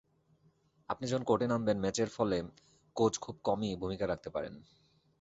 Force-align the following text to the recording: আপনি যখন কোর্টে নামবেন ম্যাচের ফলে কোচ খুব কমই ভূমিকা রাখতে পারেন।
আপনি 0.89 1.05
যখন 1.07 1.23
কোর্টে 1.23 1.47
নামবেন 1.47 1.77
ম্যাচের 1.79 2.09
ফলে 2.09 2.37
কোচ 2.95 3.13
খুব 3.19 3.35
কমই 3.43 3.79
ভূমিকা 3.81 4.05
রাখতে 4.07 4.29
পারেন। 4.29 4.53